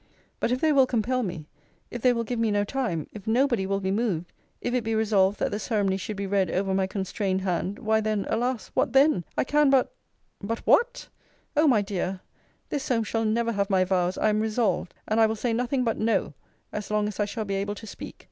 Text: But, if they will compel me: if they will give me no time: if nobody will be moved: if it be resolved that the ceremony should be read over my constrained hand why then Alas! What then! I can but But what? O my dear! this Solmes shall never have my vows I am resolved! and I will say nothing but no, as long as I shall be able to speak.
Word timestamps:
But, 0.39 0.51
if 0.51 0.59
they 0.61 0.71
will 0.71 0.87
compel 0.87 1.21
me: 1.21 1.47
if 1.91 2.01
they 2.01 2.11
will 2.11 2.23
give 2.23 2.39
me 2.39 2.49
no 2.49 2.63
time: 2.63 3.05
if 3.13 3.27
nobody 3.27 3.67
will 3.67 3.79
be 3.79 3.91
moved: 3.91 4.33
if 4.59 4.73
it 4.73 4.83
be 4.83 4.95
resolved 4.95 5.37
that 5.37 5.51
the 5.51 5.59
ceremony 5.59 5.97
should 5.97 6.15
be 6.17 6.25
read 6.25 6.49
over 6.49 6.73
my 6.73 6.87
constrained 6.87 7.41
hand 7.41 7.77
why 7.77 8.01
then 8.01 8.25
Alas! 8.27 8.71
What 8.73 8.93
then! 8.93 9.25
I 9.37 9.43
can 9.43 9.69
but 9.69 9.93
But 10.41 10.65
what? 10.65 11.07
O 11.55 11.67
my 11.67 11.83
dear! 11.83 12.21
this 12.69 12.83
Solmes 12.83 13.09
shall 13.09 13.25
never 13.25 13.51
have 13.51 13.69
my 13.69 13.83
vows 13.83 14.17
I 14.17 14.29
am 14.29 14.41
resolved! 14.41 14.95
and 15.07 15.19
I 15.21 15.27
will 15.27 15.35
say 15.35 15.53
nothing 15.53 15.83
but 15.83 15.99
no, 15.99 16.33
as 16.73 16.89
long 16.89 17.07
as 17.07 17.19
I 17.19 17.25
shall 17.25 17.45
be 17.45 17.53
able 17.53 17.75
to 17.75 17.85
speak. 17.85 18.17